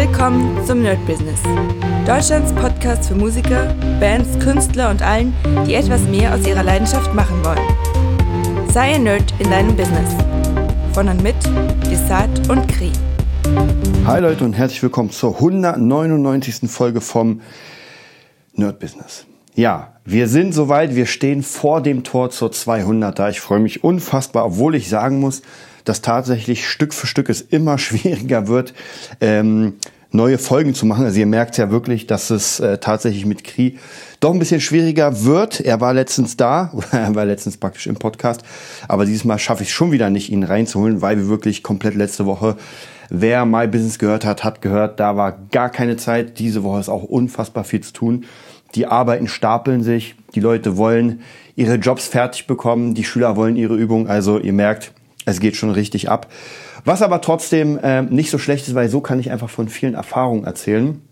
[0.00, 1.40] Willkommen zum Nerd Business.
[2.06, 5.34] Deutschlands Podcast für Musiker, Bands, Künstler und allen,
[5.66, 8.68] die etwas mehr aus ihrer Leidenschaft machen wollen.
[8.72, 10.14] Sei ein Nerd in deinem Business.
[10.92, 11.34] Von und mit
[11.90, 12.92] Desart und Kri.
[14.06, 16.70] Hi Leute und herzlich willkommen zur 199.
[16.70, 17.40] Folge vom
[18.52, 19.26] Nerd Business.
[19.56, 23.30] Ja, wir sind soweit, wir stehen vor dem Tor zur 200er.
[23.30, 25.42] Ich freue mich unfassbar, obwohl ich sagen muss,
[25.84, 28.74] dass tatsächlich Stück für Stück es immer schwieriger wird,
[29.20, 29.74] ähm,
[30.10, 31.04] neue Folgen zu machen.
[31.04, 33.78] Also ihr merkt ja wirklich, dass es äh, tatsächlich mit Kri
[34.20, 35.60] doch ein bisschen schwieriger wird.
[35.60, 38.42] Er war letztens da, er war letztens praktisch im Podcast,
[38.88, 42.26] aber dieses Mal schaffe ich schon wieder nicht, ihn reinzuholen, weil wir wirklich komplett letzte
[42.26, 42.56] Woche,
[43.10, 46.38] wer My Business gehört hat, hat gehört, da war gar keine Zeit.
[46.38, 48.24] Diese Woche ist auch unfassbar viel zu tun.
[48.74, 51.22] Die Arbeiten stapeln sich, die Leute wollen
[51.56, 54.06] ihre Jobs fertig bekommen, die Schüler wollen ihre Übungen.
[54.08, 54.92] Also ihr merkt,
[55.28, 56.30] es geht schon richtig ab.
[56.84, 59.94] Was aber trotzdem äh, nicht so schlecht ist, weil so kann ich einfach von vielen
[59.94, 61.02] Erfahrungen erzählen.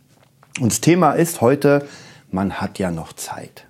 [0.60, 1.86] Und das Thema ist heute,
[2.30, 3.66] man hat ja noch Zeit.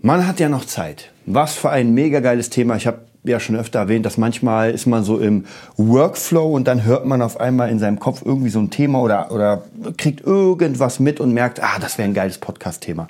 [0.00, 1.10] Man hat ja noch Zeit.
[1.26, 2.76] Was für ein mega geiles Thema.
[2.76, 5.44] Ich habe ja schon öfter erwähnt, dass manchmal ist man so im
[5.76, 9.30] Workflow und dann hört man auf einmal in seinem Kopf irgendwie so ein Thema oder,
[9.30, 9.62] oder
[9.96, 13.08] kriegt irgendwas mit und merkt, ah, das wäre ein geiles Podcast-Thema.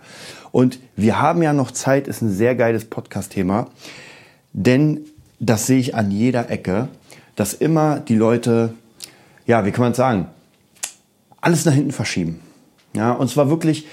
[0.50, 3.68] Und wir haben ja noch Zeit, ist ein sehr geiles Podcast-Thema,
[4.52, 5.06] denn
[5.42, 6.88] das sehe ich an jeder Ecke,
[7.34, 8.74] dass immer die Leute,
[9.44, 10.28] ja, wie kann man sagen,
[11.40, 12.40] alles nach hinten verschieben.
[12.94, 13.86] Ja, und zwar wirklich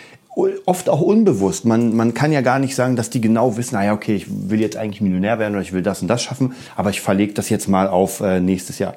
[0.66, 1.66] oft auch unbewusst.
[1.66, 4.62] Man, man kann ja gar nicht sagen, dass die genau wissen, naja, okay, ich will
[4.62, 7.50] jetzt eigentlich Millionär werden oder ich will das und das schaffen, aber ich verlege das
[7.50, 8.96] jetzt mal auf äh, nächstes Jahr.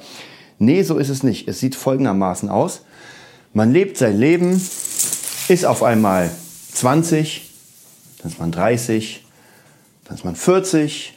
[0.58, 1.48] Nee, so ist es nicht.
[1.48, 2.82] Es sieht folgendermaßen aus.
[3.54, 6.30] Man lebt sein Leben, ist auf einmal
[6.74, 7.50] 20,
[8.18, 9.24] dann ist man 30,
[10.04, 11.14] dann ist man 40,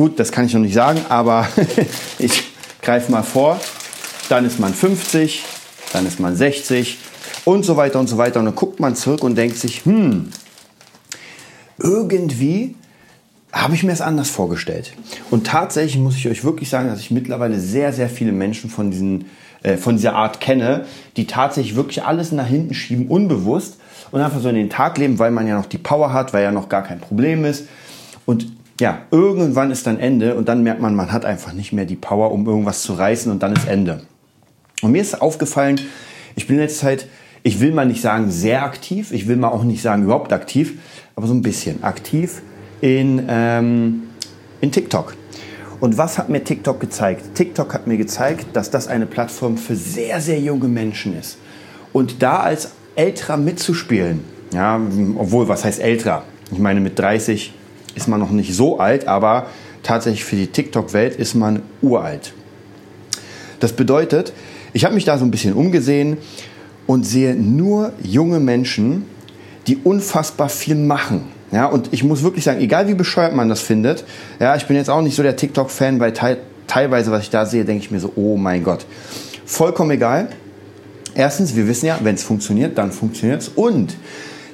[0.00, 1.46] Gut, das kann ich noch nicht sagen, aber
[2.18, 2.44] ich
[2.80, 3.60] greife mal vor.
[4.30, 5.44] Dann ist man 50,
[5.92, 6.96] dann ist man 60
[7.44, 8.38] und so weiter und so weiter.
[8.38, 10.30] Und dann guckt man zurück und denkt sich, hm,
[11.76, 12.76] irgendwie
[13.52, 14.94] habe ich mir es anders vorgestellt.
[15.30, 18.90] Und tatsächlich muss ich euch wirklich sagen, dass ich mittlerweile sehr, sehr viele Menschen von,
[18.90, 19.26] diesen,
[19.62, 20.86] äh, von dieser Art kenne,
[21.18, 23.76] die tatsächlich wirklich alles nach hinten schieben, unbewusst
[24.12, 26.42] und einfach so in den Tag leben, weil man ja noch die Power hat, weil
[26.42, 27.66] ja noch gar kein Problem ist.
[28.24, 28.46] Und
[28.80, 31.96] ja, irgendwann ist dann Ende und dann merkt man, man hat einfach nicht mehr die
[31.96, 34.02] Power, um irgendwas zu reißen und dann ist Ende.
[34.82, 35.80] Und mir ist aufgefallen,
[36.34, 37.06] ich bin in letzter Zeit,
[37.42, 40.78] ich will mal nicht sagen sehr aktiv, ich will mal auch nicht sagen überhaupt aktiv,
[41.16, 42.42] aber so ein bisschen aktiv
[42.80, 44.02] in, ähm,
[44.60, 45.14] in TikTok.
[45.80, 47.34] Und was hat mir TikTok gezeigt?
[47.34, 51.38] TikTok hat mir gezeigt, dass das eine Plattform für sehr, sehr junge Menschen ist.
[51.92, 54.20] Und da als Älterer mitzuspielen,
[54.52, 54.80] ja,
[55.16, 56.24] obwohl, was heißt älterer?
[56.52, 57.54] Ich meine, mit 30
[57.96, 59.46] ist man noch nicht so alt, aber
[59.82, 62.32] tatsächlich für die TikTok-Welt ist man uralt.
[63.60, 64.32] Das bedeutet,
[64.72, 66.16] ich habe mich da so ein bisschen umgesehen
[66.86, 69.04] und sehe nur junge Menschen,
[69.66, 71.22] die unfassbar viel machen.
[71.52, 74.04] Ja, und ich muss wirklich sagen, egal wie bescheuert man das findet,
[74.38, 77.46] ja, ich bin jetzt auch nicht so der TikTok-Fan, weil te teilweise, was ich da
[77.46, 78.86] sehe, denke ich mir so, oh mein Gott.
[79.44, 80.28] Vollkommen egal.
[81.16, 83.48] Erstens, wir wissen ja, wenn es funktioniert, dann funktioniert es.
[83.48, 83.96] Und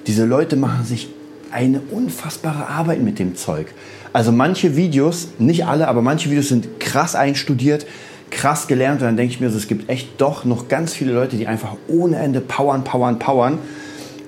[0.07, 1.11] diese Leute machen sich
[1.56, 3.69] eine unfassbare Arbeit mit dem Zeug.
[4.12, 7.87] Also manche Videos, nicht alle, aber manche Videos sind krass einstudiert,
[8.31, 9.00] krass gelernt.
[9.00, 11.47] Und dann denke ich mir, so, es gibt echt doch noch ganz viele Leute, die
[11.47, 13.59] einfach ohne Ende powern, powern, powern.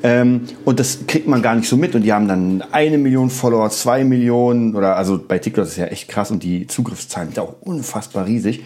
[0.03, 1.95] Ähm, und das kriegt man gar nicht so mit.
[1.95, 5.87] Und die haben dann eine Million Follower, zwei Millionen oder also bei TikTok ist ja
[5.87, 8.65] echt krass und die Zugriffszahlen sind auch unfassbar riesig.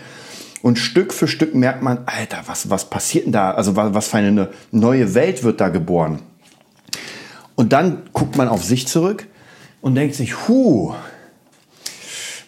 [0.63, 3.51] Und Stück für Stück merkt man, Alter, was, was passiert denn da?
[3.51, 6.21] Also was, was für eine neue Welt wird da geboren?
[7.63, 9.29] Und dann guckt man auf sich zurück
[9.83, 10.95] und denkt sich, hu,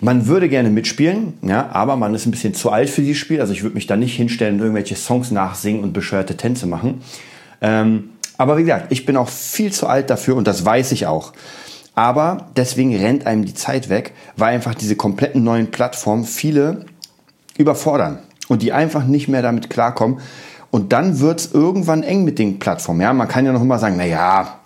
[0.00, 3.40] man würde gerne mitspielen, ja, aber man ist ein bisschen zu alt für dieses Spiel.
[3.40, 7.00] Also ich würde mich da nicht hinstellen und irgendwelche Songs nachsingen und bescheuerte Tänze machen.
[7.60, 8.08] Ähm,
[8.38, 11.32] aber wie gesagt, ich bin auch viel zu alt dafür und das weiß ich auch.
[11.94, 16.86] Aber deswegen rennt einem die Zeit weg, weil einfach diese kompletten neuen Plattformen viele
[17.56, 20.18] überfordern und die einfach nicht mehr damit klarkommen.
[20.72, 23.00] Und dann wird es irgendwann eng mit den Plattformen.
[23.00, 24.58] Ja, man kann ja noch immer sagen, na ja,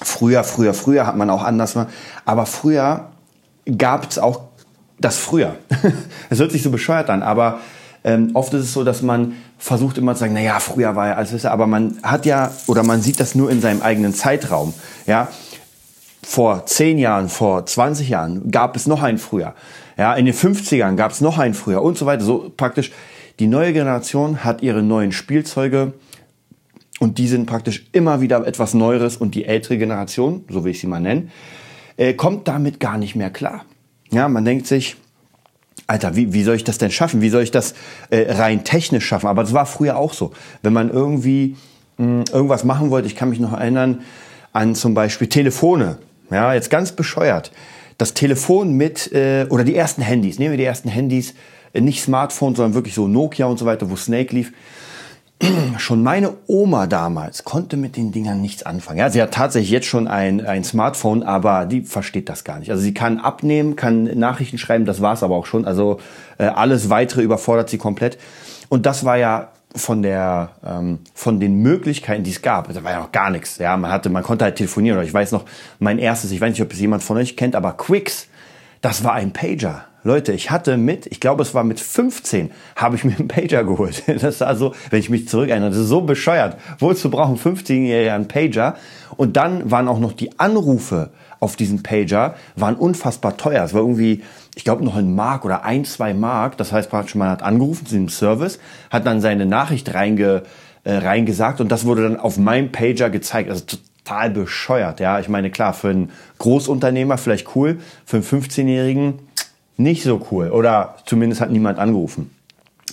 [0.00, 1.76] Früher, früher, früher hat man auch anders.
[2.24, 3.06] Aber früher
[3.76, 4.42] gab es auch
[5.00, 5.56] das früher.
[6.30, 7.60] Es hört sich so bescheuert an, aber
[8.04, 11.08] ähm, oft ist es so, dass man versucht immer zu sagen, na ja, früher war
[11.08, 14.14] ja alles besser, aber man hat ja oder man sieht das nur in seinem eigenen
[14.14, 14.72] Zeitraum.
[15.06, 15.28] Ja,
[16.22, 19.54] vor 10 Jahren, vor 20 Jahren gab es noch ein früher.
[19.96, 22.24] Ja, in den 50ern gab es noch ein früher und so weiter.
[22.24, 22.92] So praktisch
[23.40, 25.92] die neue Generation hat ihre neuen Spielzeuge
[26.98, 30.80] und die sind praktisch immer wieder etwas Neueres und die ältere Generation, so will ich
[30.80, 31.30] sie mal nennen,
[31.96, 33.64] äh, kommt damit gar nicht mehr klar.
[34.10, 34.96] Ja, man denkt sich,
[35.86, 37.22] Alter, wie, wie soll ich das denn schaffen?
[37.22, 37.74] Wie soll ich das
[38.10, 39.26] äh, rein technisch schaffen?
[39.26, 40.32] Aber das war früher auch so.
[40.62, 41.56] Wenn man irgendwie
[41.96, 44.02] mh, irgendwas machen wollte, ich kann mich noch erinnern
[44.52, 45.98] an zum Beispiel Telefone.
[46.30, 47.52] Ja, jetzt ganz bescheuert.
[47.96, 51.34] Das Telefon mit, äh, oder die ersten Handys, nehmen wir die ersten Handys,
[51.72, 54.52] äh, nicht Smartphone, sondern wirklich so Nokia und so weiter, wo Snake lief.
[55.78, 58.98] Schon meine Oma damals konnte mit den Dingern nichts anfangen.
[58.98, 62.70] Ja, sie hat tatsächlich jetzt schon ein, ein Smartphone, aber die versteht das gar nicht.
[62.70, 65.64] Also sie kann abnehmen, kann Nachrichten schreiben, das war's aber auch schon.
[65.64, 66.00] Also
[66.38, 68.18] äh, alles weitere überfordert sie komplett.
[68.68, 72.92] Und das war ja von der ähm, von den Möglichkeiten, die es gab, da war
[72.92, 73.58] ja noch gar nichts.
[73.58, 74.98] Ja, man hatte, man konnte halt telefonieren.
[74.98, 75.44] Oder ich weiß noch,
[75.78, 78.26] mein erstes, ich weiß nicht, ob es jemand von euch kennt, aber Quicks,
[78.80, 79.84] das war ein Pager.
[80.04, 83.64] Leute, ich hatte mit, ich glaube, es war mit 15, habe ich mir einen Pager
[83.64, 84.04] geholt.
[84.20, 86.56] Das war so, wenn ich mich zurückerinnere, das ist so bescheuert.
[86.78, 88.76] Wozu brauchen 15-Jährige einen Pager?
[89.16, 91.10] Und dann waren auch noch die Anrufe
[91.40, 93.64] auf diesen Pager, waren unfassbar teuer.
[93.64, 94.22] Es war irgendwie,
[94.54, 96.56] ich glaube, noch ein Mark oder ein, zwei Mark.
[96.56, 98.60] Das heißt praktisch, man hat angerufen zu dem Service,
[98.90, 100.42] hat dann seine Nachricht reinge,
[100.84, 103.50] äh, reingesagt und das wurde dann auf meinem Pager gezeigt.
[103.50, 103.64] Also
[104.08, 105.20] total bescheuert, ja.
[105.20, 109.27] Ich meine, klar, für einen Großunternehmer vielleicht cool, für einen 15-Jährigen
[109.78, 110.50] nicht so cool.
[110.50, 112.30] Oder zumindest hat niemand angerufen.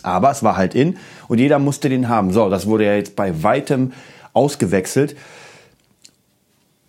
[0.04, 0.98] Aber es war halt in
[1.28, 2.32] und jeder musste den haben.
[2.32, 3.92] So, das wurde ja jetzt bei weitem
[4.34, 5.18] ausgewechselt.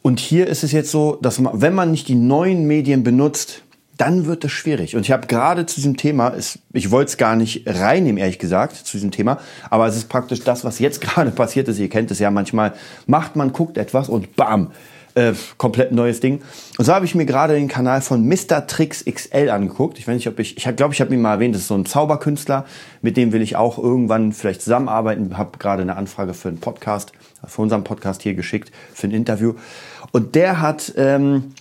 [0.02, 3.62] Und hier ist es jetzt so, dass man, wenn man nicht die neuen Medien benutzt,
[3.96, 4.94] dann wird es schwierig.
[4.94, 6.34] Und ich habe gerade zu diesem Thema,
[6.72, 9.38] ich wollte es gar nicht reinnehmen, ehrlich gesagt, zu diesem Thema,
[9.70, 11.78] aber es ist praktisch das, was jetzt gerade passiert ist.
[11.78, 12.75] Ihr kennt es ja manchmal,
[13.06, 14.70] macht man, guckt etwas und bam,
[15.16, 16.42] äh, komplett neues Ding.
[16.78, 18.66] Und so habe ich mir gerade den Kanal von Mr.
[18.66, 19.98] Tricks XL angeguckt.
[19.98, 21.74] Ich weiß nicht, ob ich, ich glaube, ich habe ihn mal erwähnt, das ist so
[21.74, 22.66] ein Zauberkünstler,
[23.02, 25.36] mit dem will ich auch irgendwann vielleicht zusammenarbeiten.
[25.38, 27.12] Habe gerade eine Anfrage für einen Podcast,
[27.46, 29.54] für unseren Podcast hier geschickt, für ein Interview.
[30.12, 31.54] Und der hat ähm,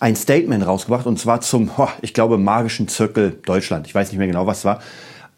[0.00, 1.70] ein Statement rausgebracht und zwar zum,
[2.02, 3.86] ich glaube, magischen Zirkel Deutschland.
[3.86, 4.80] Ich weiß nicht mehr genau, was es war.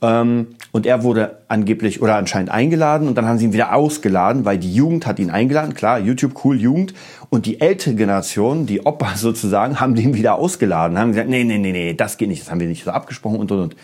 [0.03, 4.45] Ähm, und er wurde angeblich oder anscheinend eingeladen und dann haben sie ihn wieder ausgeladen,
[4.45, 5.75] weil die Jugend hat ihn eingeladen.
[5.75, 6.93] Klar, YouTube cool, Jugend.
[7.31, 10.99] Und die ältere Generation, die Opa sozusagen, haben den wieder ausgeladen.
[10.99, 13.39] Haben gesagt, nee, nee, nee, nee, das geht nicht, das haben wir nicht so abgesprochen
[13.39, 13.77] und und und.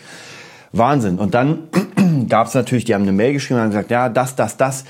[0.71, 1.17] Wahnsinn.
[1.17, 1.69] Und dann
[2.29, 4.83] gab es natürlich, die haben eine Mail geschrieben und haben gesagt, ja, das, das, das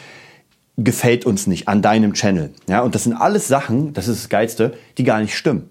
[0.77, 2.51] gefällt uns nicht an deinem Channel.
[2.67, 5.69] Ja, und das sind alles Sachen, das ist das Geilste, die gar nicht stimmen.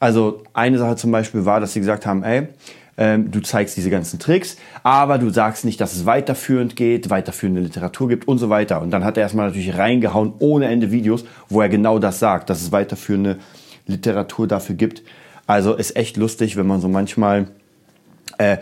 [0.00, 2.48] Also eine Sache zum Beispiel war, dass sie gesagt haben, ey,
[2.96, 7.60] ähm, du zeigst diese ganzen Tricks, aber du sagst nicht, dass es weiterführend geht, weiterführende
[7.60, 8.80] Literatur gibt und so weiter.
[8.80, 12.50] Und dann hat er erstmal natürlich reingehauen ohne Ende Videos, wo er genau das sagt,
[12.50, 13.38] dass es weiterführende
[13.86, 15.02] Literatur dafür gibt.
[15.46, 17.48] Also ist echt lustig, wenn man so manchmal
[18.38, 18.58] äh,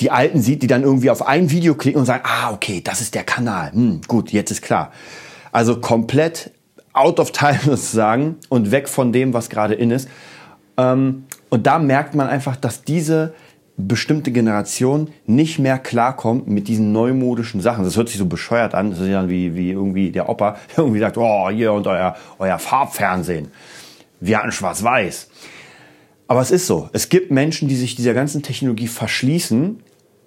[0.00, 3.00] die Alten sieht, die dann irgendwie auf ein Video klicken und sagen, ah, okay, das
[3.00, 3.72] ist der Kanal.
[3.72, 4.92] Hm, gut, jetzt ist klar.
[5.50, 6.50] Also komplett
[6.92, 10.08] out of time sozusagen und weg von dem, was gerade in ist.
[10.76, 13.34] Ähm, und da merkt man einfach, dass diese
[13.78, 17.84] bestimmte Generation nicht mehr klarkommt mit diesen neumodischen Sachen.
[17.84, 18.90] Das hört sich so bescheuert an.
[18.90, 22.58] Das ist ja wie, wie irgendwie der Opa irgendwie sagt, oh, hier und euer, euer
[22.58, 23.48] Farbfernsehen.
[24.20, 25.30] Wir hatten schwarz-weiß.
[26.26, 26.90] Aber es ist so.
[26.92, 29.80] Es gibt Menschen, die sich dieser ganzen Technologie verschließen.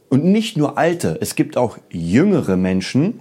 [0.07, 1.18] Und nicht nur alte.
[1.21, 3.19] Es gibt auch jüngere Menschen.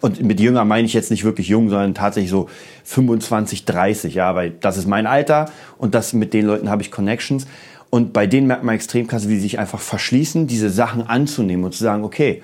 [0.00, 2.48] Und mit jünger meine ich jetzt nicht wirklich jung, sondern tatsächlich so
[2.84, 4.14] 25, 30.
[4.14, 7.46] Ja, weil das ist mein Alter und das mit den Leuten habe ich Connections.
[7.90, 11.64] Und bei denen merkt man extrem krass, wie sie sich einfach verschließen, diese Sachen anzunehmen
[11.64, 12.42] und zu sagen, okay,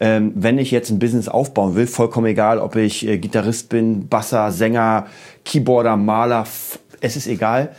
[0.00, 4.08] ähm, wenn ich jetzt ein Business aufbauen will, vollkommen egal, ob ich äh, Gitarrist bin,
[4.08, 5.06] Basser, Sänger,
[5.44, 6.46] Keyboarder, Maler,
[7.00, 7.74] es ist egal.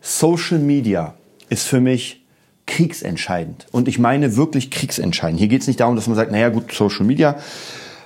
[0.00, 1.14] Social Media
[1.48, 2.24] ist für mich
[2.66, 3.66] kriegsentscheidend.
[3.72, 5.40] Und ich meine wirklich kriegsentscheidend.
[5.40, 7.36] Hier geht es nicht darum, dass man sagt, naja gut, Social Media,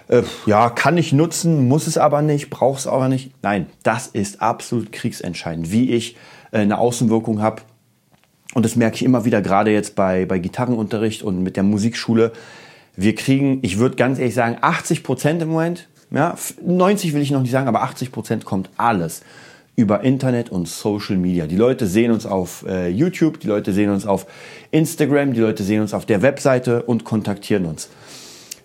[0.09, 3.33] äh, ja, kann ich nutzen, muss es aber nicht, brauche es aber nicht.
[3.43, 5.71] Nein, das ist absolut kriegsentscheidend.
[5.71, 6.17] Wie ich
[6.51, 7.63] äh, eine Außenwirkung habe,
[8.55, 12.33] und das merke ich immer wieder, gerade jetzt bei, bei Gitarrenunterricht und mit der Musikschule.
[12.97, 15.89] Wir kriegen, ich würde ganz ehrlich sagen, 80 Prozent im Moment.
[16.11, 19.23] Ja, 90 will ich noch nicht sagen, aber 80 Prozent kommt alles
[19.77, 21.47] über Internet und Social Media.
[21.47, 24.27] Die Leute sehen uns auf äh, YouTube, die Leute sehen uns auf
[24.71, 27.89] Instagram, die Leute sehen uns auf der Webseite und kontaktieren uns.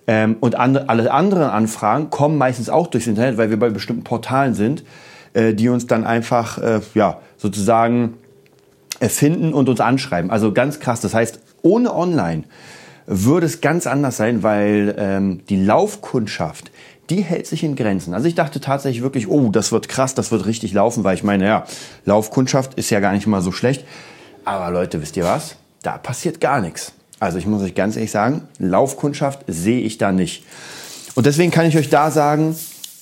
[0.05, 4.03] Ähm, und andre, alle anderen Anfragen kommen meistens auch durchs Internet, weil wir bei bestimmten
[4.03, 4.83] Portalen sind,
[5.33, 8.13] äh, die uns dann einfach äh, ja sozusagen
[8.99, 10.31] erfinden und uns anschreiben.
[10.31, 11.01] Also ganz krass.
[11.01, 12.43] Das heißt, ohne Online
[13.05, 16.71] würde es ganz anders sein, weil ähm, die Laufkundschaft,
[17.09, 18.13] die hält sich in Grenzen.
[18.13, 21.23] Also ich dachte tatsächlich wirklich, oh, das wird krass, das wird richtig laufen, weil ich
[21.23, 21.65] meine, ja,
[22.05, 23.83] Laufkundschaft ist ja gar nicht mal so schlecht.
[24.45, 25.55] Aber Leute, wisst ihr was?
[25.81, 26.93] Da passiert gar nichts.
[27.19, 30.45] Also ich muss euch ganz ehrlich sagen, Laufkundschaft sehe ich da nicht.
[31.15, 32.55] Und deswegen kann ich euch da sagen,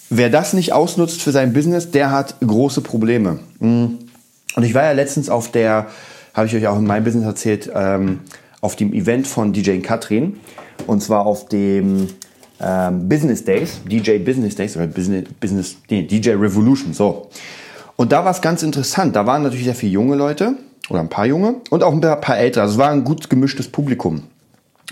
[0.10, 3.40] wer das nicht ausnutzt für sein Business, der hat große Probleme.
[3.60, 4.00] Hm.
[4.58, 5.86] Und ich war ja letztens auf der,
[6.34, 8.22] habe ich euch auch in meinem Business erzählt, ähm,
[8.60, 10.40] auf dem Event von DJ Katrin.
[10.88, 12.08] Und zwar auf dem
[12.60, 17.30] ähm, Business Days, DJ Business Days oder Business, Business nee, DJ Revolution, so.
[17.98, 19.16] Und da war es ganz interessant.
[19.16, 20.56] Da waren natürlich sehr viele junge Leute
[20.90, 22.64] oder ein paar junge und auch ein paar ältere.
[22.64, 24.24] Also es war ein gut gemischtes Publikum.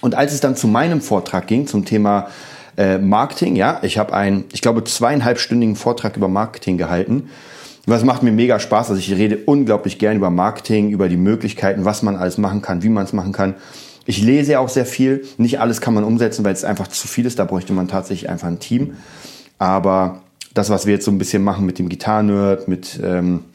[0.02, 2.28] Und als es dann zu meinem Vortrag ging, zum Thema
[2.78, 7.30] äh, Marketing, ja, ich habe einen, ich glaube, zweieinhalbstündigen Vortrag über Marketing gehalten.
[7.86, 8.90] Was macht mir mega Spaß.
[8.90, 12.84] Also ich rede unglaublich gern über Marketing, über die Möglichkeiten, was man alles machen kann,
[12.84, 13.56] wie man es machen kann.
[14.06, 15.26] Ich lese auch sehr viel.
[15.38, 17.40] Nicht alles kann man umsetzen, weil es einfach zu viel ist.
[17.40, 18.96] Da bräuchte man tatsächlich einfach ein Team.
[19.58, 20.22] Aber
[20.54, 23.46] das, was wir jetzt so ein bisschen machen mit dem Gitarrenerd, mit ähm,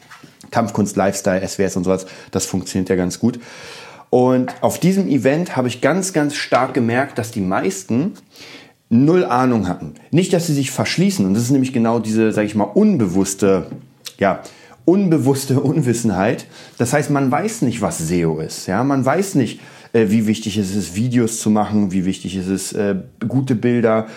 [0.51, 3.39] Kampfkunst, Lifestyle, SWS und sowas, das funktioniert ja ganz gut.
[4.09, 8.13] Und auf diesem Event habe ich ganz, ganz stark gemerkt, dass die meisten
[8.89, 9.93] null Ahnung hatten.
[10.11, 11.25] Nicht, dass sie sich verschließen.
[11.25, 13.67] Und das ist nämlich genau diese, sage ich mal, unbewusste,
[14.19, 14.41] ja,
[14.85, 16.45] unbewusste Unwissenheit.
[16.77, 18.67] Das heißt, man weiß nicht, was SEO ist.
[18.67, 19.59] Ja, man weiß nicht,
[19.93, 22.95] äh, wie wichtig ist es ist, Videos zu machen, wie wichtig ist es, äh,
[23.27, 24.07] gute Bilder,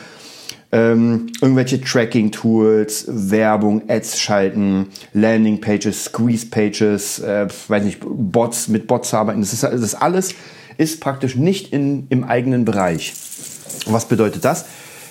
[0.72, 9.40] ähm, irgendwelche Tracking-Tools, Werbung, Ads schalten, Landing-Pages, Squeeze-Pages, äh, weiß nicht, Bots, mit Bots arbeiten.
[9.40, 10.34] Das, ist, das alles
[10.76, 13.12] ist praktisch nicht in, im eigenen Bereich.
[13.86, 14.64] Was bedeutet das?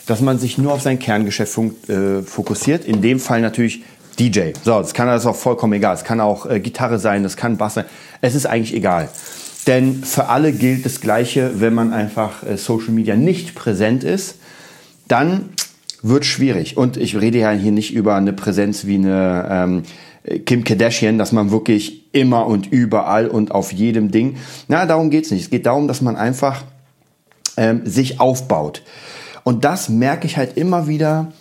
[0.05, 2.83] Dass man sich nur auf sein Kerngeschäft äh, fokussiert.
[2.83, 3.83] In dem Fall natürlich
[4.19, 4.51] DJ.
[4.63, 5.95] So, das kann das auch vollkommen egal.
[5.95, 7.85] Es kann auch äh, Gitarre sein, das kann Bass sein.
[8.21, 9.09] Es ist eigentlich egal.
[9.67, 14.35] Denn für alle gilt das Gleiche, wenn man einfach äh, Social Media nicht präsent ist
[15.07, 15.49] dann
[16.01, 16.77] wird schwierig.
[16.77, 19.47] Und ich rede ja hier nicht über eine Präsenz wie eine
[20.27, 24.37] ähm, Kim Kardashian, dass man wirklich immer und überall und auf jedem Ding.
[24.67, 25.43] Na, darum geht's nicht.
[25.43, 26.63] Es geht darum, dass man einfach
[27.57, 28.83] ähm, sich aufbaut.
[29.43, 31.31] Und das merke ich halt immer wieder.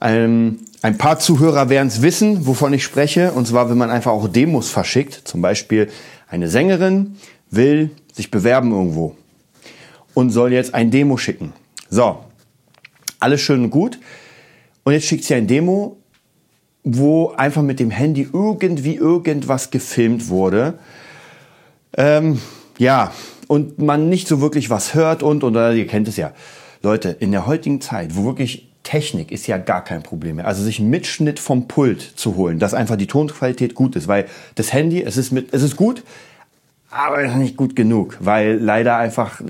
[0.00, 3.32] Ähm, ein paar Zuhörer werden es wissen, wovon ich spreche.
[3.32, 5.22] Und zwar, wenn man einfach auch Demos verschickt.
[5.24, 5.88] Zum Beispiel
[6.28, 7.16] eine Sängerin
[7.50, 9.16] will sich bewerben irgendwo
[10.12, 11.54] und soll jetzt ein Demo schicken.
[11.88, 12.18] So,
[13.18, 13.98] alles schön und gut.
[14.82, 15.96] Und jetzt schickt sie ein Demo,
[16.82, 20.78] wo einfach mit dem Handy irgendwie irgendwas gefilmt wurde.
[21.96, 22.42] Ähm,
[22.76, 23.10] ja,
[23.46, 26.34] und man nicht so wirklich was hört und, und ihr kennt es ja.
[26.82, 30.46] Leute, in der heutigen Zeit, wo wirklich Technik ist ja gar kein Problem mehr.
[30.46, 34.72] Also sich Mitschnitt vom Pult zu holen, dass einfach die Tonqualität gut ist, weil das
[34.72, 36.04] Handy, es ist mit, es ist gut,
[36.90, 39.40] aber nicht gut genug, weil leider einfach,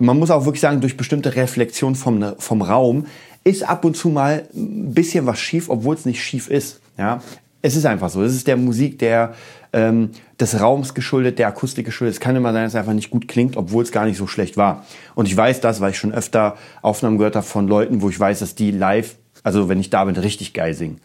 [0.00, 3.06] man muss auch wirklich sagen, durch bestimmte Reflexion vom, vom Raum
[3.44, 6.80] ist ab und zu mal ein bisschen was schief, obwohl es nicht schief ist.
[6.96, 7.20] Ja,
[7.68, 8.22] es ist einfach so.
[8.22, 9.34] Es ist der Musik der
[9.72, 10.10] ähm,
[10.40, 12.14] des Raums geschuldet, der Akustik geschuldet.
[12.14, 14.26] Es kann immer sein, dass es einfach nicht gut klingt, obwohl es gar nicht so
[14.26, 14.84] schlecht war.
[15.14, 18.18] Und ich weiß das, weil ich schon öfter Aufnahmen gehört habe von Leuten, wo ich
[18.18, 21.00] weiß, dass die live, also wenn ich da bin, richtig geil singen.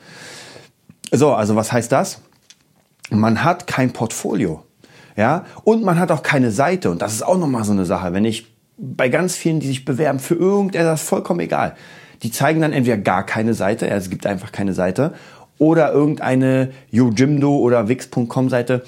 [1.12, 2.22] So, also was heißt das?
[3.10, 4.64] Man hat kein Portfolio.
[5.16, 6.90] Ja, und man hat auch keine Seite.
[6.90, 8.14] Und das ist auch nochmal so eine Sache.
[8.14, 11.76] Wenn ich bei ganz vielen, die sich bewerben, für irgendetwas vollkommen egal.
[12.24, 15.14] Die zeigen dann entweder gar keine Seite, ja, es gibt einfach keine Seite,
[15.58, 18.84] oder irgendeine Yojimdo oder Wix.com Seite.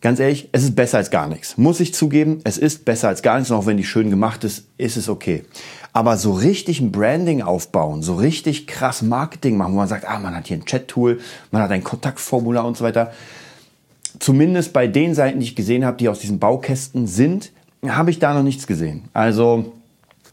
[0.00, 1.58] Ganz ehrlich, es ist besser als gar nichts.
[1.58, 3.50] Muss ich zugeben, es ist besser als gar nichts.
[3.50, 5.44] Und auch wenn die schön gemacht ist, ist es okay.
[5.92, 10.20] Aber so richtig ein Branding aufbauen, so richtig krass Marketing machen, wo man sagt, ah,
[10.20, 11.18] man hat hier ein Chat-Tool,
[11.50, 13.12] man hat ein Kontaktformular und so weiter
[14.18, 17.52] zumindest bei den Seiten, die ich gesehen habe, die aus diesen Baukästen sind,
[17.86, 19.04] habe ich da noch nichts gesehen.
[19.12, 19.72] Also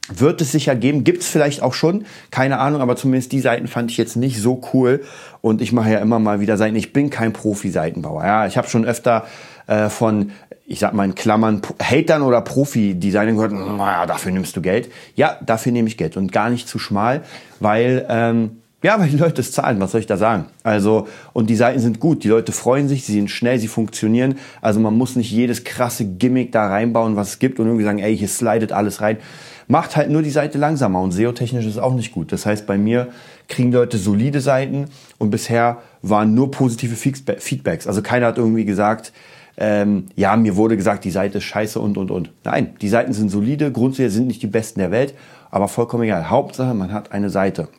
[0.08, 3.68] wird es sicher geben, gibt es vielleicht auch schon, keine Ahnung, aber zumindest die Seiten
[3.68, 5.04] fand ich jetzt nicht so cool
[5.42, 6.76] und ich mache ja immer mal wieder Seiten.
[6.76, 8.24] Ich bin kein Profi-Seitenbauer.
[8.24, 9.26] Ja, ich habe schon öfter
[9.68, 10.32] äh, von,
[10.66, 14.92] ich sag mal in Klammern, Hatern oder Profi-Designern gehört, naja, dafür nimmst du Geld.
[15.16, 17.24] Ja, dafür nehme ich Geld und gar nicht zu schmal,
[17.60, 20.46] weil ähm, ja, weil die Leute es zahlen, was soll ich da sagen?
[20.62, 24.36] Also, und die Seiten sind gut, die Leute freuen sich, sie sind schnell, sie funktionieren.
[24.62, 27.98] Also man muss nicht jedes krasse Gimmick da reinbauen, was es gibt und irgendwie sagen,
[27.98, 29.18] ey, hier slidet alles rein.
[29.68, 32.32] Macht halt nur die Seite langsamer und SEO-technisch ist auch nicht gut.
[32.32, 33.10] Das heißt, bei mir
[33.48, 34.86] kriegen Leute solide Seiten
[35.18, 37.88] und bisher waren nur positive Feedbacks.
[37.88, 39.12] Also keiner hat irgendwie gesagt,
[39.58, 42.32] ähm, ja, mir wurde gesagt, die Seite ist scheiße und, und, und.
[42.44, 45.16] Nein, die Seiten sind solide, grundsätzlich sind nicht die besten der Welt,
[45.50, 46.30] aber vollkommen egal.
[46.30, 47.70] Hauptsache, man hat eine Seite.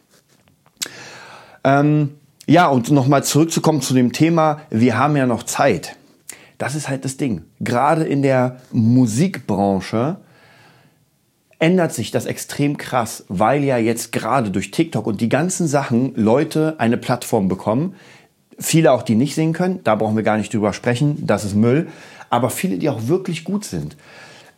[1.64, 2.14] Ähm,
[2.46, 5.96] ja, und nochmal zurückzukommen zu dem Thema, wir haben ja noch Zeit.
[6.58, 7.42] Das ist halt das Ding.
[7.60, 10.16] Gerade in der Musikbranche
[11.58, 16.14] ändert sich das extrem krass, weil ja jetzt gerade durch TikTok und die ganzen Sachen
[16.14, 17.94] Leute eine Plattform bekommen.
[18.58, 21.54] Viele auch, die nicht singen können, da brauchen wir gar nicht drüber sprechen, das ist
[21.54, 21.88] Müll.
[22.30, 23.96] Aber viele, die auch wirklich gut sind.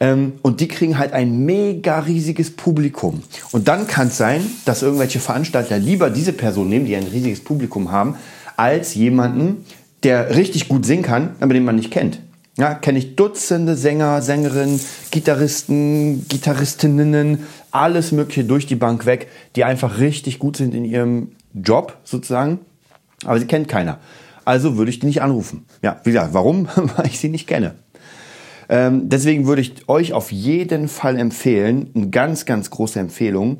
[0.01, 3.23] Ähm, und die kriegen halt ein mega riesiges Publikum.
[3.53, 7.43] Und dann kann es sein, dass irgendwelche Veranstalter lieber diese Person nehmen, die ein riesiges
[7.43, 8.17] Publikum haben,
[8.57, 9.65] als jemanden,
[10.05, 12.21] der richtig gut singen kann, aber den man nicht kennt.
[12.59, 14.81] Ja, kenne ich Dutzende Sänger, Sängerinnen,
[15.13, 21.31] Gitarristen, Gitarristinnen, alles Mögliche durch die Bank weg, die einfach richtig gut sind in ihrem
[21.55, 22.59] Job sozusagen,
[23.25, 24.01] aber sie kennt keiner.
[24.45, 25.67] Also würde ich die nicht anrufen.
[25.83, 26.67] Ja, wie gesagt, warum?
[26.75, 27.77] Weil ich sie nicht kenne.
[28.69, 33.59] Ähm, deswegen würde ich euch auf jeden Fall empfehlen, eine ganz, ganz große Empfehlung,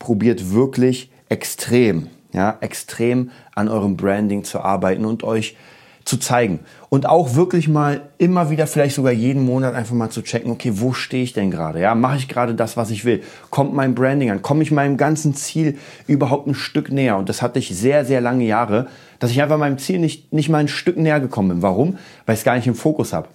[0.00, 5.56] probiert wirklich extrem, ja, extrem an eurem Branding zu arbeiten und euch
[6.04, 6.60] zu zeigen.
[6.88, 10.72] Und auch wirklich mal immer wieder, vielleicht sogar jeden Monat einfach mal zu checken, okay,
[10.74, 11.80] wo stehe ich denn gerade?
[11.80, 13.22] Ja, mache ich gerade das, was ich will?
[13.50, 14.42] Kommt mein Branding an?
[14.42, 17.16] Komme ich meinem ganzen Ziel überhaupt ein Stück näher?
[17.16, 18.88] Und das hatte ich sehr, sehr lange Jahre,
[19.18, 21.62] dass ich einfach meinem Ziel nicht, nicht mal ein Stück näher gekommen bin.
[21.62, 21.98] Warum?
[22.26, 23.28] Weil ich es gar nicht im Fokus habe.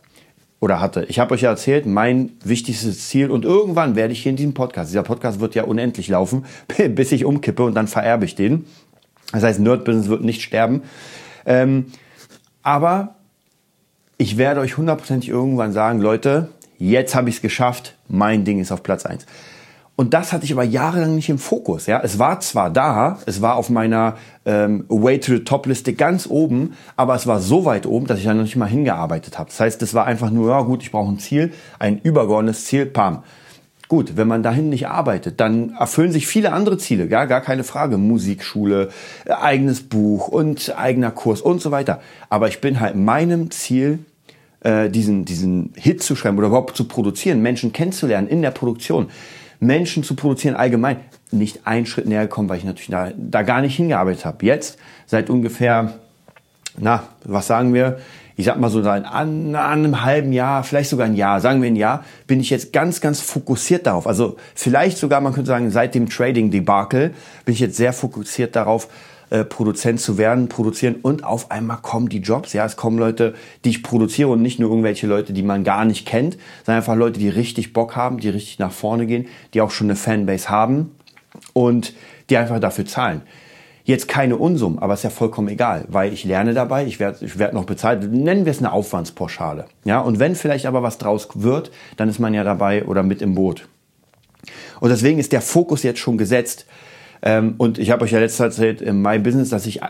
[0.59, 1.05] Oder hatte.
[1.09, 4.53] Ich habe euch ja erzählt, mein wichtigstes Ziel und irgendwann werde ich hier in diesem
[4.53, 6.45] Podcast, dieser Podcast wird ja unendlich laufen,
[6.89, 8.65] bis ich umkippe und dann vererbe ich den.
[9.31, 10.83] Das heißt, Nerd Business wird nicht sterben.
[11.45, 11.87] Ähm,
[12.65, 13.15] aber
[14.17, 18.71] ich werde euch hundertprozentig irgendwann sagen, Leute, jetzt habe ich es geschafft, mein Ding ist
[18.71, 19.25] auf Platz eins.
[19.95, 21.85] Und das hatte ich aber jahrelang nicht im Fokus.
[21.85, 25.93] Ja, es war zwar da, es war auf meiner ähm, Way to the Top Liste
[25.93, 29.37] ganz oben, aber es war so weit oben, dass ich da noch nicht mal hingearbeitet
[29.37, 29.49] habe.
[29.51, 32.87] Das heißt, es war einfach nur, ja gut, ich brauche ein Ziel, ein übergeordnetes Ziel,
[32.87, 33.23] pam.
[33.87, 37.63] Gut, wenn man dahin nicht arbeitet, dann erfüllen sich viele andere Ziele, ja, gar keine
[37.63, 37.97] Frage.
[37.97, 38.89] Musikschule,
[39.27, 42.01] eigenes Buch und eigener Kurs und so weiter.
[42.29, 43.99] Aber ich bin halt meinem Ziel,
[44.61, 49.09] äh, diesen, diesen Hit zu schreiben oder überhaupt zu produzieren, Menschen kennenzulernen in der Produktion,
[49.59, 50.97] Menschen zu produzieren allgemein,
[51.31, 54.45] nicht einen Schritt näher gekommen, weil ich natürlich da, da gar nicht hingearbeitet habe.
[54.45, 55.99] Jetzt, seit ungefähr,
[56.77, 57.99] na, was sagen wir,
[58.37, 61.67] ich sag mal so an, an einem halben Jahr, vielleicht sogar ein Jahr, sagen wir
[61.67, 64.07] ein Jahr, bin ich jetzt ganz, ganz fokussiert darauf.
[64.07, 67.13] Also vielleicht sogar, man könnte sagen, seit dem Trading-Debakel
[67.45, 68.89] bin ich jetzt sehr fokussiert darauf,
[69.29, 72.53] äh, Produzent zu werden, produzieren und auf einmal kommen die Jobs.
[72.53, 75.85] Ja, es kommen Leute, die ich produziere und nicht nur irgendwelche Leute, die man gar
[75.85, 79.61] nicht kennt, sondern einfach Leute, die richtig Bock haben, die richtig nach vorne gehen, die
[79.61, 80.91] auch schon eine Fanbase haben
[81.53, 81.93] und
[82.29, 83.21] die einfach dafür zahlen.
[83.85, 87.37] Jetzt keine Unsummen, aber ist ja vollkommen egal, weil ich lerne dabei, ich werde ich
[87.37, 88.11] werd noch bezahlt.
[88.11, 89.65] Nennen wir es eine Aufwandspauschale.
[89.83, 93.21] Ja, und wenn vielleicht aber was draus wird, dann ist man ja dabei oder mit
[93.21, 93.67] im Boot.
[94.79, 96.65] Und deswegen ist der Fokus jetzt schon gesetzt.
[97.21, 99.81] Ähm, und ich habe euch ja letztes erzählt im My Business, dass ich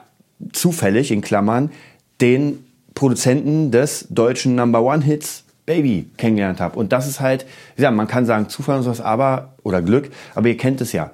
[0.51, 1.71] zufällig in Klammern
[2.19, 6.77] den Produzenten des deutschen Number One Hits Baby kennengelernt habe.
[6.77, 7.45] Und das ist halt,
[7.77, 11.11] ja, man kann sagen Zufall und sowas, aber, oder Glück, aber ihr kennt es ja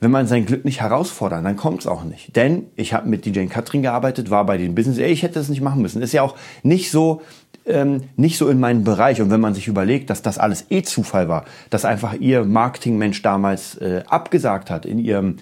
[0.00, 2.36] wenn man sein Glück nicht herausfordert, dann kommt es auch nicht.
[2.36, 5.48] Denn ich habe mit DJ Katrin gearbeitet, war bei den Business, ey, ich hätte das
[5.48, 6.02] nicht machen müssen.
[6.02, 7.22] Ist ja auch nicht so,
[7.66, 9.20] ähm, nicht so in meinem Bereich.
[9.20, 13.22] Und wenn man sich überlegt, dass das alles eh Zufall war, dass einfach ihr Marketingmensch
[13.22, 15.38] damals äh, abgesagt hat in ihrem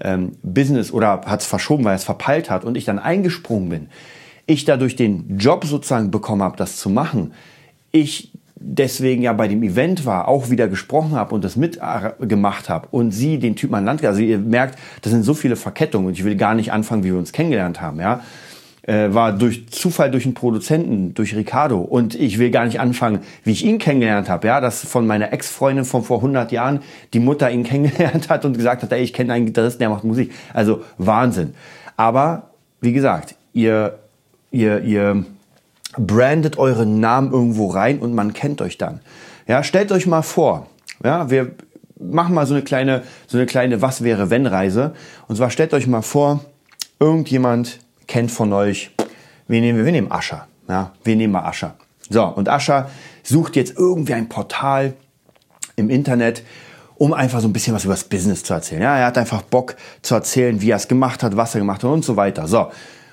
[0.00, 3.68] ähm, Business oder hat es verschoben, weil er es verpeilt hat und ich dann eingesprungen
[3.68, 3.88] bin,
[4.46, 7.32] ich dadurch den Job sozusagen bekommen habe, das zu machen,
[7.90, 12.88] ich deswegen ja bei dem Event war, auch wieder gesprochen habe und das mitgemacht habe
[12.90, 16.12] und sie den Typ an Land, also ihr merkt, das sind so viele Verkettungen und
[16.12, 18.20] ich will gar nicht anfangen, wie wir uns kennengelernt haben, ja,
[18.82, 23.20] äh, war durch Zufall durch einen Produzenten, durch Ricardo und ich will gar nicht anfangen,
[23.44, 26.80] wie ich ihn kennengelernt habe, ja, dass von meiner Ex-Freundin von vor 100 Jahren
[27.12, 30.04] die Mutter ihn kennengelernt hat und gesagt hat, ey, ich kenne einen Gitarristen, der macht
[30.04, 31.54] Musik, also Wahnsinn.
[31.96, 33.98] Aber wie gesagt, ihr
[34.50, 35.24] ihr ihr
[35.96, 39.00] brandet euren Namen irgendwo rein und man kennt euch dann.
[39.46, 40.66] Ja, stellt euch mal vor,
[41.02, 41.52] ja, wir
[41.98, 44.94] machen mal so eine kleine, so eine kleine Was wäre wenn Reise.
[45.26, 46.44] Und zwar stellt euch mal vor,
[47.00, 48.90] irgendjemand kennt von euch,
[49.46, 49.90] wir nehmen wir?
[49.90, 50.46] Nehmen Ascher.
[50.68, 51.74] Ja, wir nehmen mal Ascher.
[52.10, 52.90] So, und Ascher
[53.22, 54.94] sucht jetzt irgendwie ein Portal
[55.76, 56.42] im Internet,
[56.96, 58.82] um einfach so ein bisschen was über das Business zu erzählen.
[58.82, 61.82] Ja, er hat einfach Bock zu erzählen, wie er es gemacht hat, was er gemacht
[61.82, 62.46] hat und so weiter.
[62.48, 62.70] So.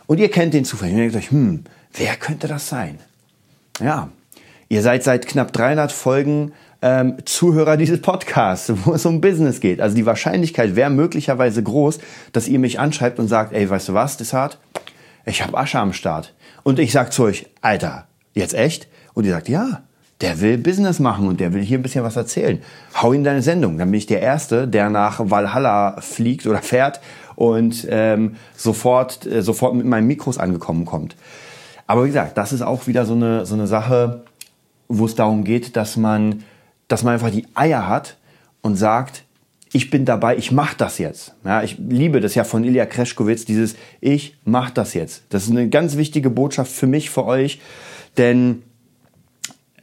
[0.08, 0.94] Und ihr kennt den zufällig.
[0.96, 1.64] Und denkt euch, hm,
[1.98, 3.00] Wer könnte das sein?
[3.80, 4.10] Ja,
[4.68, 9.80] ihr seid seit knapp 300 Folgen ähm, Zuhörer dieses Podcasts, wo es um Business geht.
[9.80, 12.00] Also die Wahrscheinlichkeit wäre möglicherweise groß,
[12.34, 14.60] dass ihr mich anschreibt und sagt, ey, weißt du was, Desart?
[15.26, 16.34] Ich habe Asche am Start.
[16.64, 18.88] Und ich sag zu euch, Alter, jetzt echt?
[19.14, 19.82] Und ihr sagt, ja,
[20.20, 22.62] der will Business machen und der will hier ein bisschen was erzählen.
[23.02, 23.78] Hau ihn deine Sendung.
[23.78, 27.00] Dann bin ich der Erste, der nach Valhalla fliegt oder fährt
[27.36, 31.16] und ähm, sofort, äh, sofort mit meinen Mikros angekommen kommt.
[31.88, 34.24] Aber wie gesagt, das ist auch wieder so eine, so eine Sache,
[34.88, 36.44] wo es darum geht, dass man,
[36.88, 38.18] dass man einfach die Eier hat
[38.62, 39.24] und sagt,
[39.72, 41.36] ich bin dabei, ich mache das jetzt.
[41.44, 45.24] Ja, ich liebe das ja von Ilya Kreschkowitz, dieses Ich mach das jetzt.
[45.30, 47.60] Das ist eine ganz wichtige Botschaft für mich, für euch,
[48.18, 48.64] denn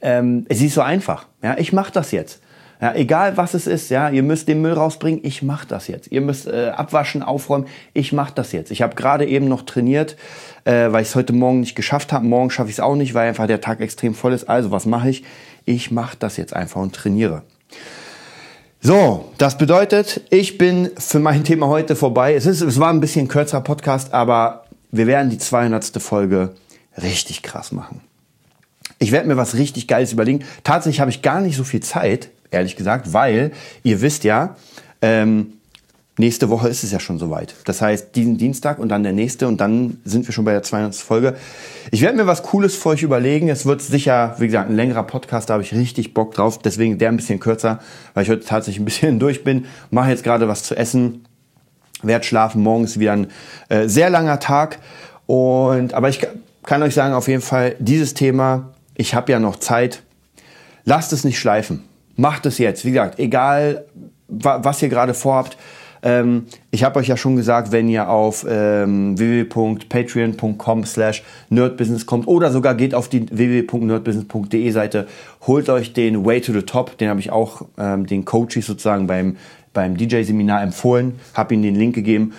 [0.01, 1.27] ähm, es ist so einfach.
[1.43, 2.41] Ja, ich mache das jetzt.
[2.83, 6.11] Ja, egal was es ist, ja, ihr müsst den Müll rausbringen, ich mache das jetzt.
[6.11, 8.71] Ihr müsst äh, abwaschen, aufräumen, ich mache das jetzt.
[8.71, 10.17] Ich habe gerade eben noch trainiert,
[10.65, 12.25] äh, weil ich es heute Morgen nicht geschafft habe.
[12.25, 14.49] Morgen schaffe ich es auch nicht, weil einfach der Tag extrem voll ist.
[14.49, 15.23] Also was mache ich?
[15.63, 17.43] Ich mache das jetzt einfach und trainiere.
[18.81, 22.35] So, das bedeutet, ich bin für mein Thema heute vorbei.
[22.35, 25.85] Es, ist, es war ein bisschen kürzerer Podcast, aber wir werden die 200.
[26.01, 26.49] Folge
[27.01, 28.01] richtig krass machen.
[28.99, 30.43] Ich werde mir was richtig Geiles überlegen.
[30.65, 33.51] Tatsächlich habe ich gar nicht so viel Zeit, ehrlich gesagt, weil
[33.83, 34.55] ihr wisst ja,
[35.01, 35.53] ähm,
[36.17, 37.55] nächste Woche ist es ja schon soweit.
[37.65, 40.63] Das heißt, diesen Dienstag und dann der nächste und dann sind wir schon bei der
[40.63, 40.95] 200.
[40.95, 41.35] Folge.
[41.91, 43.49] Ich werde mir was Cooles für euch überlegen.
[43.49, 46.59] Es wird sicher, wie gesagt, ein längerer Podcast, da habe ich richtig Bock drauf.
[46.59, 47.79] Deswegen der ein bisschen kürzer,
[48.13, 49.65] weil ich heute tatsächlich ein bisschen durch bin.
[49.89, 51.25] Mache jetzt gerade was zu essen,
[52.03, 52.61] werde schlafen.
[52.61, 53.27] Morgen ist wieder ein
[53.69, 54.79] äh, sehr langer Tag.
[55.25, 56.19] Und, aber ich
[56.63, 60.03] kann euch sagen, auf jeden Fall, dieses Thema, ich habe ja noch Zeit.
[60.85, 61.83] Lasst es nicht schleifen.
[62.15, 62.85] Macht es jetzt.
[62.85, 63.85] Wie gesagt, egal
[64.27, 65.57] was ihr gerade vorhabt.
[66.05, 72.27] Ähm, ich habe euch ja schon gesagt, wenn ihr auf ähm, www.patreon.com slash nerdbusiness kommt
[72.27, 75.07] oder sogar geht auf die www.nerdbusiness.de Seite,
[75.47, 79.07] holt euch den Way to the Top, den habe ich auch ähm, den Coaches sozusagen
[79.07, 79.37] beim,
[79.71, 82.33] beim DJ-Seminar empfohlen, habe ihnen den Link gegeben.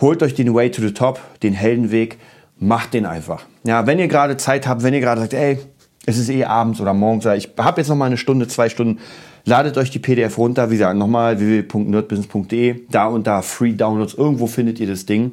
[0.00, 2.18] Holt euch den Way to the Top, den Heldenweg,
[2.58, 3.44] macht den einfach.
[3.62, 5.58] Ja, wenn ihr gerade Zeit habt, wenn ihr gerade sagt, ey,
[6.06, 9.00] es ist eh abends oder morgens, ich habe jetzt noch mal eine Stunde, zwei Stunden,
[9.44, 14.46] ladet euch die PDF runter, wie gesagt, nochmal www.nerdbusiness.de, da und da Free Downloads, irgendwo
[14.46, 15.32] findet ihr das Ding.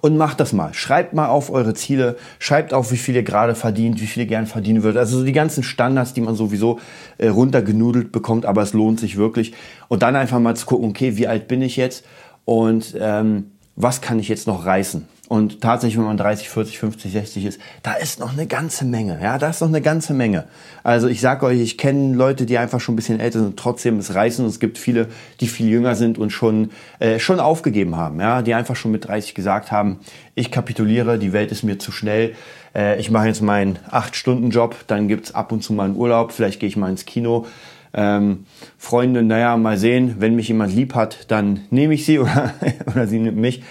[0.00, 0.74] Und macht das mal.
[0.74, 4.28] Schreibt mal auf eure Ziele, schreibt auf, wie viel ihr gerade verdient, wie viel ihr
[4.28, 5.00] gern verdienen würdet.
[5.00, 6.78] Also so die ganzen Standards, die man sowieso
[7.18, 9.54] äh, runtergenudelt bekommt, aber es lohnt sich wirklich.
[9.88, 12.04] Und dann einfach mal zu gucken, okay, wie alt bin ich jetzt
[12.44, 15.08] und ähm, was kann ich jetzt noch reißen?
[15.28, 19.20] Und tatsächlich, wenn man 30, 40, 50, 60 ist, da ist noch eine ganze Menge.
[19.22, 20.44] Ja, da ist noch eine ganze Menge.
[20.82, 23.98] Also ich sage euch, ich kenne Leute, die einfach schon ein bisschen älter sind, trotzdem
[23.98, 24.42] es reißen.
[24.42, 25.08] Und es gibt viele,
[25.40, 28.20] die viel jünger sind und schon äh, schon aufgegeben haben.
[28.20, 30.00] Ja, die einfach schon mit 30 gesagt haben:
[30.34, 32.34] Ich kapituliere, die Welt ist mir zu schnell.
[32.74, 36.32] Äh, ich mache jetzt meinen 8-Stunden-Job, dann gibt's ab und zu mal einen Urlaub.
[36.32, 37.44] Vielleicht gehe ich mal ins Kino.
[37.92, 38.46] Ähm,
[38.78, 42.54] Freunde, naja, mal sehen, wenn mich jemand lieb hat, dann nehme ich sie oder,
[42.86, 43.62] oder sie nimmt mich.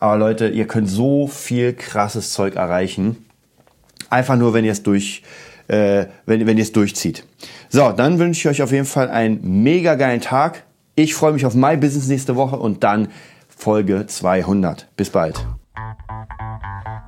[0.00, 3.24] Aber Leute, ihr könnt so viel krasses Zeug erreichen.
[4.10, 5.22] Einfach nur, wenn ihr es durch,
[5.68, 7.24] äh, wenn, wenn ihr es durchzieht.
[7.68, 10.64] So, dann wünsche ich euch auf jeden Fall einen mega geilen Tag.
[10.94, 13.08] Ich freue mich auf My Business nächste Woche und dann
[13.48, 14.88] Folge 200.
[14.96, 15.46] Bis bald.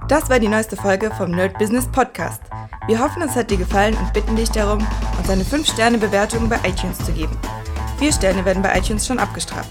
[0.09, 2.43] Das war die neueste Folge vom Nerd Business Podcast.
[2.89, 4.85] Wir hoffen, es hat dir gefallen und bitten dich darum,
[5.17, 7.37] uns eine 5-Sterne-Bewertung bei iTunes zu geben.
[7.99, 9.71] Vier Sterne werden bei iTunes schon abgestraft.